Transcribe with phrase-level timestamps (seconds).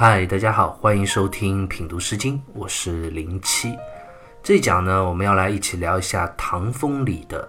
[0.00, 3.76] 嗨，大家好，欢迎收听品读诗经，我是零七。
[4.44, 7.42] 这一讲呢，我们要来一起聊一下唐风里的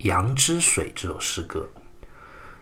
[0.06, 1.66] 《杨之水》这首诗歌。《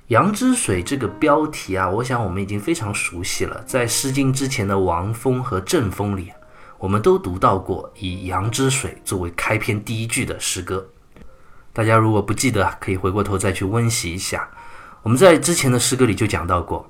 [0.06, 3.60] 杨之水》这个标题啊，我想我们已经非常熟悉了。
[3.66, 6.30] 在《诗经》之前的《王风》和《正风》里，
[6.78, 10.86] 我们都读到过以《杨之水》作为开篇第一句的诗歌。
[11.72, 14.48] 大家如果不记得，可以回过头再去温习一下。
[15.02, 16.88] 我们在之前的诗歌里就讲到过。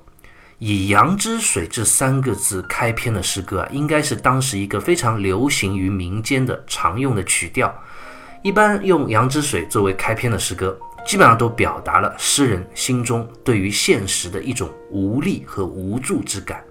[0.59, 7.73] 以“羊之水”这三个字开篇的诗歌啊，应该是当时一个非常流行于民间的常用的曲调。
[8.41, 16.63] 一般用“羊之水”作为开篇的诗歌，基本上都表达了诗人心中对于现实的一种无力和无助之感。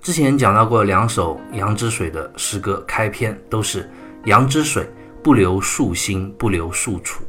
[0.00, 3.90] 之前讲到过两首“羊之水”的诗歌开篇，都是
[4.26, 4.88] “羊之水，
[5.24, 7.24] 不留数星，不留数处”。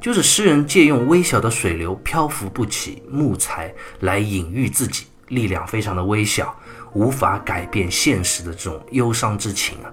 [0.00, 6.54] 就是诗人借用微小的水流漂浮不起木材来隐喻自己力量非常的微小，
[6.92, 9.90] 无法改变现实的这种忧伤之情啊。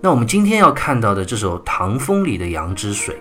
[0.00, 3.14] 那我们今天要看到的这首《唐风》里的《杨之水》，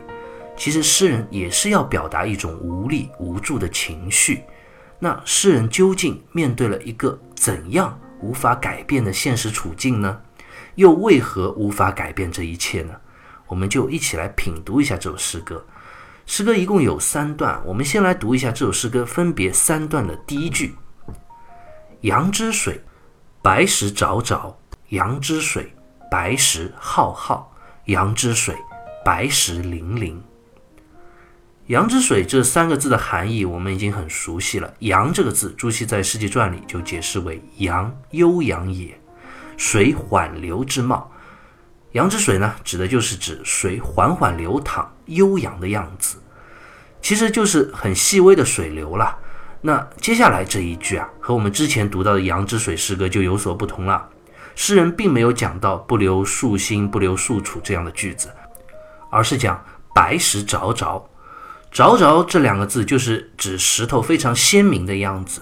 [0.56, 4.44] 其实诗人也是要表达一种无力无助的情绪。
[5.00, 10.20] 那诗人究竟面对了一个怎样无法改变的现实处境呢？
[10.76, 12.94] 又为何无法改变这一切呢？
[13.48, 15.64] 我们就一起来品读一下这首诗歌。
[16.28, 20.76] 诗歌一共有三段，我们先来读一下这首诗歌分别三段的第一句
[22.02, 22.84] ：“阳之水，
[23.42, 24.54] 白石沼沼；
[24.90, 25.74] 阳之水，
[26.12, 27.50] 白石浩浩；
[27.86, 28.54] 阳之水，
[29.06, 30.18] 白石粼粼。
[31.68, 34.72] ”“阳之水”这三个字的含义我们已经很熟悉了。
[34.80, 39.00] “阳”这个字，朱熹在《世纪传》里就解释为“阳，悠扬也，
[39.56, 41.10] 水缓流之貌。”
[41.94, 46.18] 阳之水呢，指的就是指水缓缓流淌、悠扬的样子，
[47.02, 49.18] 其实就是很细微的水流了。
[49.62, 54.08] 那接下来这一句啊，和我们之前读到的阳之水诗歌就有所不同了。
[54.56, 58.30] 诗人并没有讲到“不留数星，不留数处”这样的句子，
[59.10, 59.64] 而是讲
[59.94, 61.02] “白石凿凿”。
[61.74, 65.42] 凿凿这两个字就是指石头非常鲜明的样子。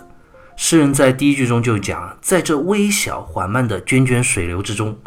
[0.57, 4.97] 诗人在第一句中就讲，在这微小缓慢的涓涓水流之中。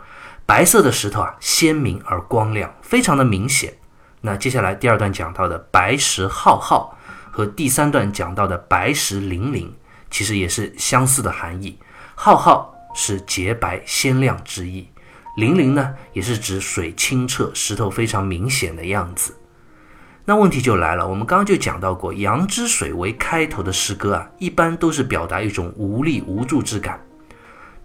[0.49, 3.75] 白色的石头啊，鲜明而光亮，非常的明显。
[4.23, 6.97] 那接下来第二段讲到的白石浩浩，
[7.31, 9.69] 和第三段讲到的白石粼粼，
[10.11, 11.79] 其实也是相似的含义。
[12.15, 14.89] 浩浩是洁白鲜亮之意，
[15.37, 19.37] 粼粼呢，也是指水清澈，石头非常明显的样子。
[20.25, 26.99] 那问题就来了，我们刚刚就讲到过，阳之水为开头的诗歌啊，一般都是表达一种无力无助之感。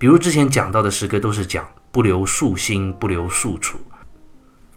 [0.03, 1.65] 比如之前讲到的诗歌，都是讲。
[1.89, 3.79] 不留数星，不留树处，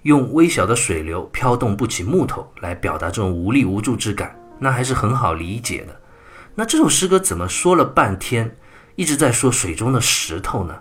[0.03, 6.01] 用微小的水流飘动不起木头来表达这种无力无助之感，那还是很好理解的。
[6.55, 8.57] 那这首诗歌怎么说了半天，
[8.95, 10.73] 一直在说水中的石头呢？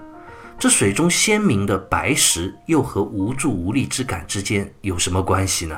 [0.60, 5.76] 这水中鲜明的白石又和无助无力之感之间有什么关系呢？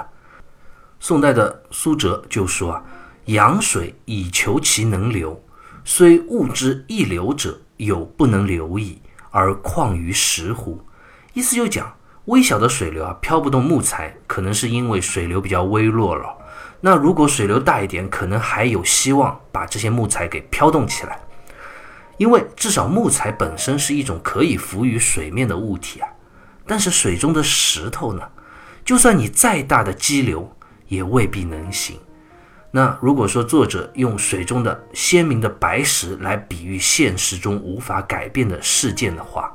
[1.00, 2.84] 宋代的苏辙就说啊
[3.32, 5.42] ：“阳水以求其能流，
[5.86, 9.02] 虽物之易流者，有不能流矣。”
[9.32, 10.84] 而况于石乎？
[11.34, 11.96] 意思就讲，
[12.26, 16.38] 微小的水流啊，飘不动木材，可能是因为水流比较微弱了。
[16.82, 21.20] 那如果水流大一点，可能还有希望把这些木材给飘动起来。
[22.18, 26.10] 因为至少木材本身是一种可以浮于水面的物体啊。
[26.66, 28.28] 但是水中的石头呢？
[28.84, 30.56] 就算你再大的激流，
[30.88, 32.00] 也未必能行。
[32.70, 39.52] 那如果说作者用水中的鲜明的白石来比喻现实中无法改变的事件的话，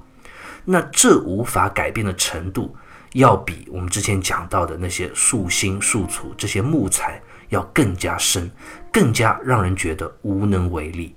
[0.65, 2.75] 那这无法改变的程度，
[3.13, 8.51] 要比我们之前讲到的那些树心、树土这些木材要更加深，
[8.91, 11.15] 更加让人觉得无能为力。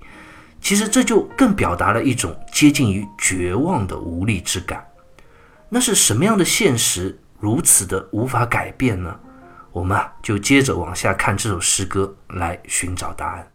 [0.60, 4.84] 其实这就更表达了一种接近于绝望的无力之感。
[5.68, 9.18] 那是什么样的现实如此的无法改变呢？
[9.76, 13.52] 我们啊，就接着往下看这首诗歌，来寻找答案。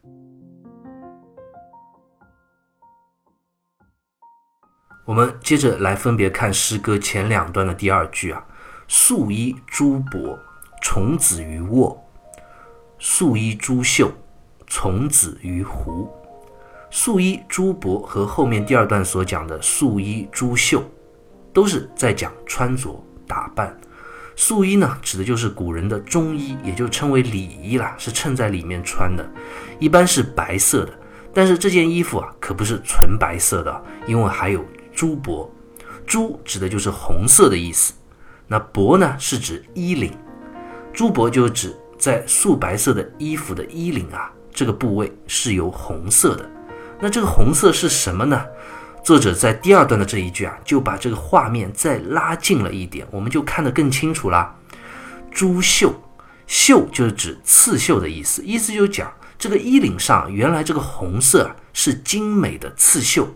[5.03, 8.45] 我们接着来分别看诗歌前两段的第二句啊
[8.87, 10.37] ：“素衣朱帛，
[10.83, 11.99] 从子于沃；
[12.99, 14.11] 素衣朱绣，
[14.67, 16.07] 从子于胡。”
[16.91, 20.83] 素衣朱帛和后面第二段所讲的素衣朱绣，
[21.51, 23.75] 都是在讲穿着打扮。
[24.35, 29.29] 素衣呢，指的就是古人的中衣，也就称为里衣啦，是衬在里面穿的，
[29.79, 30.93] 一般是白色的。
[31.33, 35.47] 但是这件衣服啊，可不是纯白色的，因为还有朱帛。
[36.05, 37.93] 朱指的就是红色的意思，
[38.47, 40.11] 那帛呢，是指衣领。
[40.91, 46.49] 朱帛就指在素白色的衣服的衣领啊，这个部位是由红色的。
[46.99, 48.43] 那这个红色是什么呢？
[49.03, 54.55] 作者在第二段的这一句啊，就把这个画面再拉近了一点，我们就看得更清楚啦。
[55.31, 55.93] 珠绣，
[56.45, 63.27] 绣就是指刺绣的意思，意思就讲这个衣领上原来这个红色是精美的刺绣。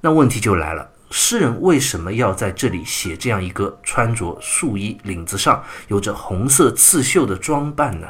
[0.00, 8.06] 那问题就来了，诗人为什么要在这里写这样一个穿着素衣、领子上有着红色刺绣的装扮呢？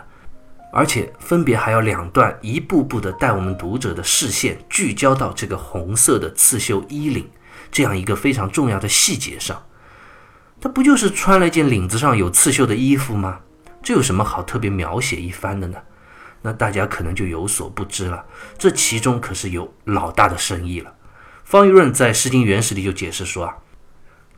[0.79, 7.29] 而且分别还要两段，一步步的带我们读者的视线聚焦到这个红色的刺绣衣领
[7.69, 9.61] 这样一个非常重要的细节上。
[10.61, 13.41] 他不就是穿了一件领子上有刺绣的衣服吗？
[13.83, 15.79] 这有什么好特别描写一番的呢？
[16.43, 18.25] 那大家可能就有所不知了，
[18.57, 20.95] 这其中可是有老大的深意了。
[21.43, 23.57] 方玉润在《诗经原始》里就解释说啊：“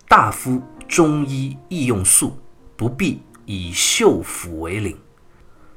[0.08, 2.40] 大夫中医易用素，
[2.78, 4.96] 不必以绣服为领。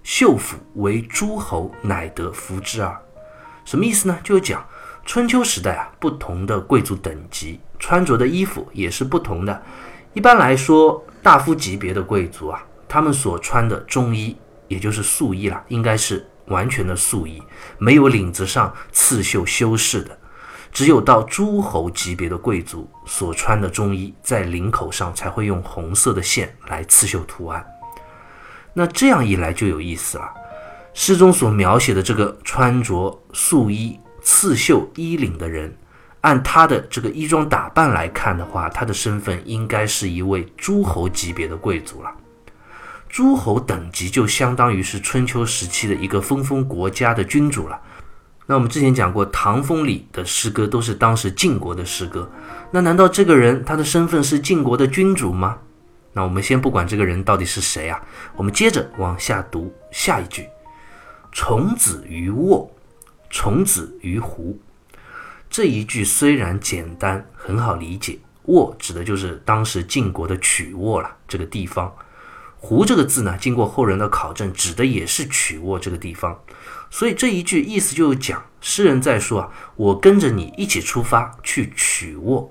[0.03, 2.95] 绣服为诸侯乃得服之耳。”
[3.65, 4.19] 什么意思呢？
[4.23, 4.63] 就是讲
[5.05, 9.63] 春秋时代啊，不同的贵族等级穿着的衣服也是不同的。
[10.13, 17.41] 一般来说，大夫级别的贵族啊，他们所穿的中衣，也就是素衣了，应该是完全的素衣，
[17.77, 20.17] 没有领子上刺绣修饰的。
[20.71, 27.65] 只有到诸侯级别的贵族所穿的中衣，在领口上才会用红色的线来刺绣图案。
[28.73, 30.29] 那这样一来就有意思了，
[30.93, 35.75] 诗中所描写的这个穿着素衣、刺绣衣领的人。
[36.21, 42.09] 按他的这个衣装打扮来看的话，他的身份应该是一位诸侯级别的贵族了。
[43.09, 47.79] 诸侯等级就相当于是春秋时期的一个分封国家的君主了。
[48.45, 52.31] 那我们之前讲过，唐风里的诗歌都是当时晋国的诗歌。
[52.71, 55.57] 那难道这个人他的身份是晋国的君主吗？
[56.13, 58.01] 那我们先不管这个人到底是谁啊，
[58.35, 60.47] 我们接着往下读下一句：
[61.31, 62.69] 从子于沃，
[63.29, 64.57] 从子于胡。
[65.49, 68.17] 这一句虽然简单，很好理解。
[68.45, 71.93] 沃指的就是当时晋国的曲沃了，这个地方。
[72.57, 76.39] 胡这个字呢，经过后人的考证，指的也是曲沃这个地方。
[76.89, 82.49] 所以这一句意思就是讲，诗人在说啊，我跟着你一起出发去曲沃。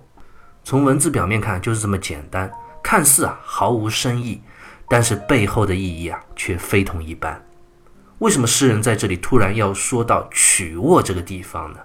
[0.65, 2.51] 从文字表面看就是这么简单，
[2.83, 4.43] 看似啊毫无深意，
[4.89, 7.45] 但是背后的意义啊却非同一般。
[8.19, 11.79] 为什么诗人在这里突然要说到曲沃这个地方呢？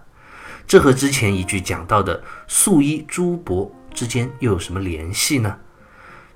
[0.68, 5.58] 这和之前一句讲到的素衣朱伯之间又有什么联系呢？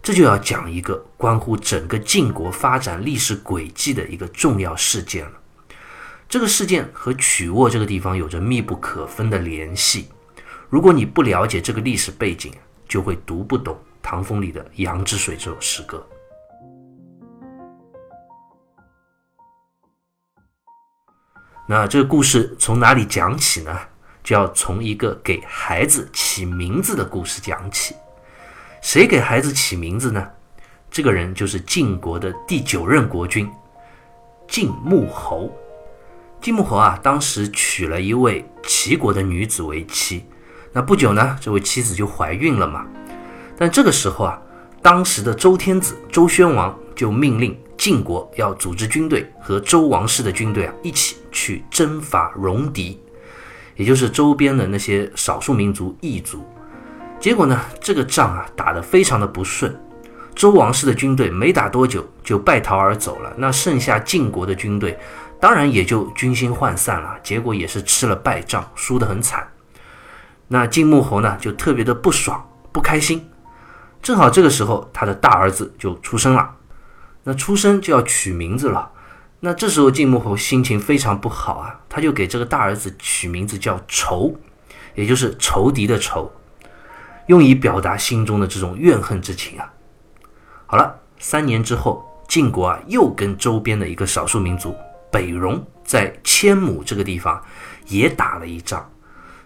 [0.01, 5.33] 这就要讲一个关乎整个晋国发展历史轨迹的一个重要事件了。
[6.27, 10.07] 这个事件和曲沃这个地方有着密不可分的联系。
[10.69, 12.51] 如果你不了解这个历史背景，
[12.87, 16.05] 就会读不懂唐风里的《杨之水》这首诗歌。
[21.67, 23.79] 那这个故事从哪里讲起呢？
[24.23, 27.95] 就要从一个给孩子起名字的故事讲起。
[28.81, 30.29] 谁给孩子起名字呢？
[30.89, 33.49] 这个人就是晋国的第九任国君
[34.47, 35.49] 晋穆侯。
[36.41, 40.25] 晋穆侯啊，当时娶了一位齐国的女子为妻。
[40.73, 42.85] 那不久呢，这位妻子就怀孕了嘛。
[43.57, 44.41] 但这个时候啊，
[44.81, 52.99] 当时的周天子周宣王就命令晋国要组织军队和周王室的军队啊一起去征伐戎狄。
[53.77, 56.45] 也就是周边的那些少数民族异族，
[57.19, 59.73] 结果呢，这个仗啊打得非常的不顺，
[60.35, 64.99] 周王室的军队没打多久就败逃而走了，那剩下晋国的军队
[65.39, 69.47] 当然也就军心涣散了，结果也是吃了败仗，输得很惨。
[70.47, 73.25] 那晋穆侯呢就特别的不爽不开心，
[74.01, 76.55] 正好这个时候他的大儿子就出生了，
[77.23, 78.91] 那出生就要取名字了。
[79.43, 84.35] 那这时候晋穆侯心情非常不好啊，他就给这个大儿子取名字叫仇，
[84.95, 86.31] 也就是仇敌的仇，
[87.27, 89.73] 用以表达心中的这种怨恨之情啊。
[90.67, 94.75] 好了，三年之后，晋国啊又跟周边的一个少数民族
[95.11, 97.41] 北戎在千亩这个地方
[97.87, 98.87] 也打了一仗，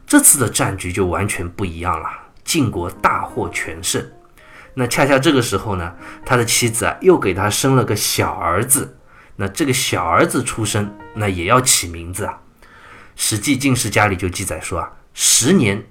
[0.06, 2.08] 这次的战局就完全不一样了，
[2.44, 4.06] 晋国大获全胜。
[4.76, 8.98] 那恰恰这个时候呢，他的妻子啊又给他生了个小儿子。
[9.38, 12.38] 那这个小儿子出生，那也要起名字啊。
[13.16, 15.86] 《史记·晋士家》里就记载说啊，十年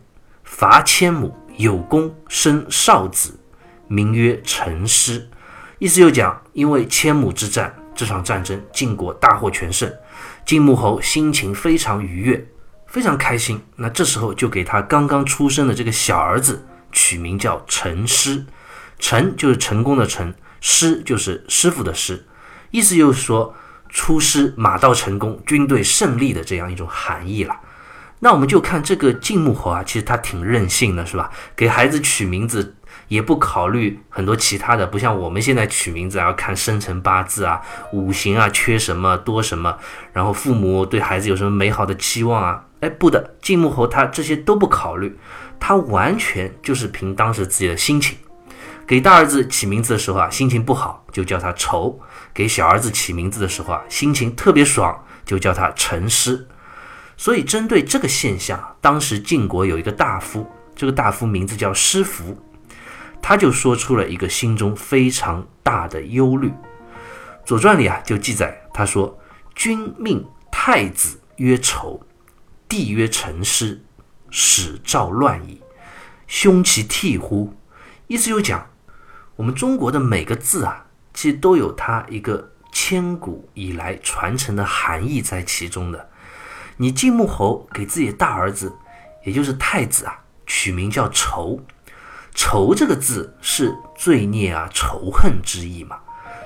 [0.44, 3.38] 伐千亩，有功生少子，
[3.88, 5.28] 名曰成师。
[5.78, 9.92] 意思就讲，因为千亩之战这场战争，晋国大获全胜，
[10.46, 12.46] 晋穆侯心情非常愉悦，
[12.86, 13.62] 非常开心。
[13.76, 18.44] 那这时候就给他刚刚出生的这个小儿子取名叫成师，
[19.06, 20.32] 成就是成功的成，
[20.62, 22.24] 师就是师傅的师。
[22.70, 23.54] 意思就是说，
[23.90, 27.54] 出师马到成功，军队胜利的这样一种含义了。
[28.20, 31.30] 那我们就看这个晋穆侯啊，其实他挺任性的，是吧？
[31.54, 32.76] 给孩子取名字
[33.08, 37.60] 也不考虑很多其他的，不像我们现在取名字啊，要看生辰八字啊、
[37.92, 39.76] 五行啊缺什么多什么，
[40.14, 42.64] 然后父母对孩子有什么美好的期望啊。
[42.80, 45.18] 哎，不的，晋穆侯他这些都不考虑，
[45.60, 48.16] 他完全就是凭当时自己的心情。
[48.86, 51.98] 给大儿子起名字的时候啊，心情不好就叫他愁；
[52.34, 56.46] 给小儿子起名字的时候啊，心情特别爽就叫他陈师。
[57.16, 62.36] 所以针对这个现象，当时晋国有一个大夫，这个大夫名字叫师服，
[63.22, 66.48] 他就说出了一个心中非常大的忧虑。
[67.46, 69.18] 《左传》里啊就记载，他说
[69.54, 72.02] ：“君命太子曰仇。”
[72.68, 73.82] 帝曰：“臣师，
[74.30, 75.60] 始兆乱矣，
[76.26, 77.54] 凶其替乎？”
[78.08, 78.66] 意思就讲，
[79.36, 86.08] 我们中国的每个字啊，其实都有它一个千古以来传承的含义在其中的。
[86.76, 88.72] 你晋穆侯给自己的大儿子，
[89.24, 91.60] 也就是太子啊，取名叫仇。
[92.34, 95.98] 仇这个字是罪孽啊、仇恨之意嘛？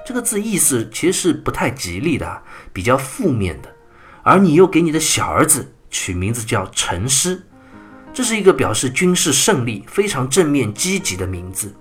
[0.07, 2.43] 这个字意思其实是不太吉利的，
[2.73, 3.75] 比较负面的。
[4.23, 5.75] 而你又给你的小儿子。
[5.91, 7.47] 取名字叫陈师，
[8.13, 11.75] 这是一个表示军事胜利、非常正面积极的名字。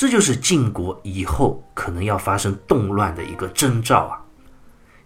[0.00, 4.16] 这就是晋国以后可能要发生动乱的一个征兆啊！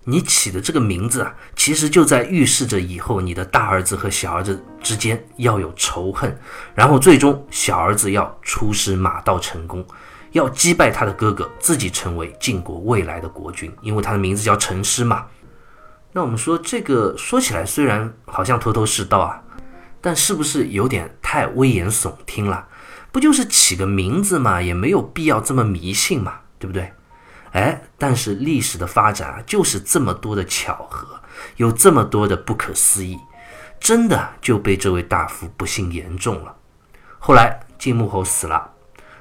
[0.04, 6.38] 你起的这个名字啊，其实就在预示着以后你的大儿子和小儿子之间要有仇恨，
[6.76, 9.84] 然后最终小儿子要出师马到成功，
[10.30, 15.26] 要击败他的哥哥，自己成为晋国未来的国君，因为他的名字叫陈师嘛。
[16.12, 19.42] 那我们说这个说起来虽然好像头头是道啊，
[20.00, 22.68] 但是不是有点太危言耸听了？
[23.14, 26.92] 不就是起个名字嘛，也没有必要这么迷信嘛，对不对？
[27.52, 31.20] 哎，但是历史的发展啊，就是这么多的巧合，
[31.54, 33.16] 有这么多的不可思议，
[33.78, 36.56] 真的就被这位大夫不幸言中了。
[37.20, 38.68] 后来晋穆侯死了，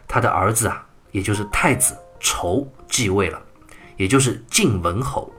[0.07, 3.39] 他的儿子啊，也就是太子仇继位了，
[3.95, 5.31] 也就是晋文侯。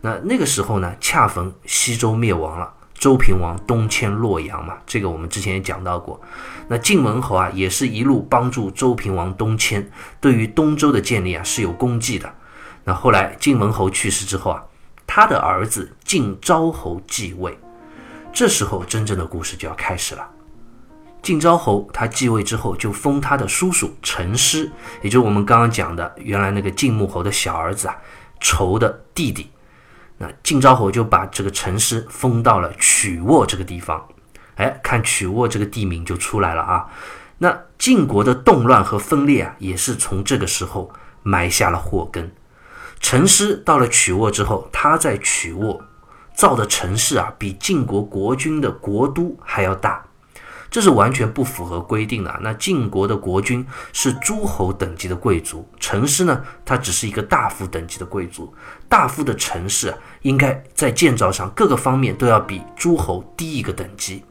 [0.00, 6.20] 那那个时候呢，恰逢西周灭亡了，周平王东迁洛阳嘛，这个我们之前也讲到过。
[6.68, 9.90] 那晋文侯啊，也是一路帮助周平王东迁，
[10.20, 12.30] 对于东周的建立啊是有功绩的。
[12.84, 14.62] 那后来晋文侯去世之后啊，
[15.06, 17.58] 他的儿子晋昭侯继位，
[18.34, 20.28] 这时候真正的故事就要开始了。
[21.22, 27.96] 晋昭侯他继位之后，就封他的叔叔陈师，也就是我们刚刚讲的原来那个晋穆侯的小儿子啊，
[28.40, 29.48] 仇的弟弟。
[30.22, 34.06] 那晋昭侯就把这个陈师封到了曲沃这个地方，
[34.56, 36.86] 哎，看曲沃这个地名就出来了啊。
[37.38, 42.30] 那晋国的动乱和分裂啊，也是从这个时候埋下了祸根。
[43.00, 45.82] 陈师到了曲沃之后，他在曲沃
[46.34, 50.04] 造的城市啊，比晋国国君的国都还要大。
[50.70, 52.38] 这是完全不符合规定的。
[52.40, 58.54] 那晋国的国君是诸侯等级的贵族，城市呢，它只是一个大夫等级的贵族。
[58.88, 64.24] 大夫的城市应该在建造上各个方面都要比诸侯低一个等级。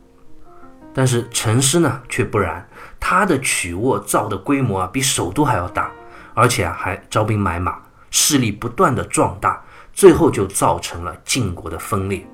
[0.94, 2.68] 但是城市呢却不然，
[3.00, 5.92] 它的曲沃造的规模啊比首都还要大，
[6.34, 7.78] 而且啊还招兵买马，
[8.10, 9.62] 势力不断的壮大，
[9.94, 12.26] 最后就造成了晋国的分裂。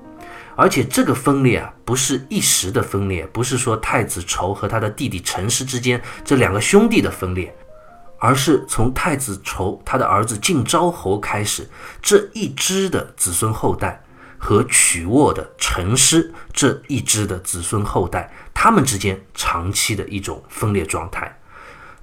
[0.56, 7.54] 而且这个分裂啊，不是一时的分裂，不是说太子仇和他的弟弟陈师之间这两个兄弟的分裂，
[8.18, 11.68] 而是从太子仇他的儿子晋昭侯开始，
[12.00, 14.02] 这一支的子孙后代
[14.38, 21.38] 和曲沃的陈师这一支的子孙后代，他们之间长期的一种分裂状态。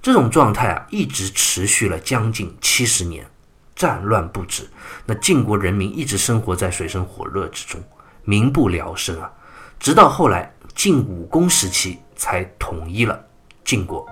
[0.00, 3.26] 这种状态啊，一直持续了将近七十年，
[3.74, 4.68] 战乱不止，
[5.06, 7.82] 那晋国人民一直生活在水深火热之中。
[8.24, 9.30] 民不聊生啊，
[9.78, 13.22] 直到后来晋武公时期才统一了
[13.64, 14.06] 晋国。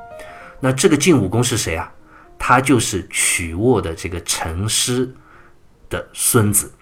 [0.60, 1.92] 那这个晋武公是谁啊？
[2.38, 5.12] 他就是曲沃的这个陈师
[5.88, 6.72] 的孙子。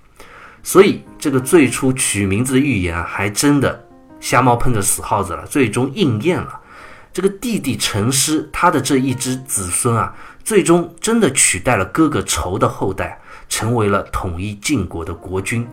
[0.63, 3.87] 所以这个最初取名字的预言啊，还真的
[4.21, 6.61] 瞎猫碰着死耗子了，最终应验了。
[7.13, 15.67] 这个弟弟陈师他的这一支子孙啊，最终真的取代了哥哥仇的后代，成为了统一晋国的国君。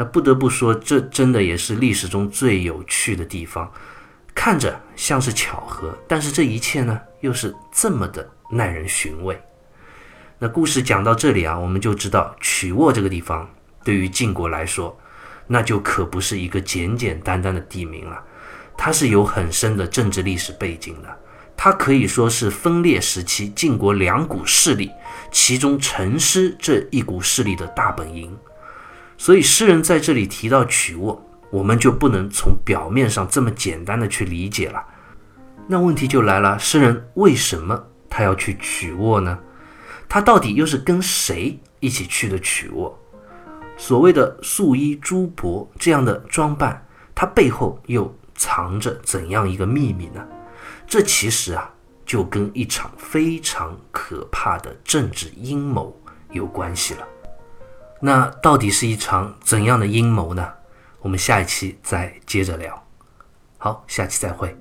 [0.00, 3.68] 那不得不说，这真的也是历史中最有趣的地方。
[4.32, 9.36] 看着像是巧合，但是这一切呢，又是这么的耐人寻味。
[10.38, 13.50] 那故事讲到这里啊，我们就知道曲沃这个地方
[13.82, 14.96] 对于晋国来说，
[15.48, 18.22] 那就可不是一个简简单单的地名了，
[18.76, 21.08] 它是有很深的政治历史背景的。
[21.56, 24.92] 它可以说是分裂时期晋国两股势力，
[25.32, 28.38] 其中陈师这一股势力的大本营。
[29.18, 34.82] 所以诗人在这里提到曲沃，我们就不能从表面上这么简单的去理解了。
[35.66, 39.38] 那问题就来了，诗人为什么他要去曲沃呢？
[40.08, 42.96] 他到底又是跟谁一起去的曲沃？
[43.76, 50.24] 所谓的素衣朱帛这样的装扮，它背后又藏着怎样一个秘密呢？
[50.86, 51.70] 这其实啊，
[52.06, 55.94] 就跟一场非常可怕的政治阴谋
[56.30, 57.06] 有关系了。
[58.00, 60.52] 那到底是一场怎样的阴谋呢？
[61.00, 62.86] 我们下一期再接着聊。
[63.56, 64.56] 好，下期再会。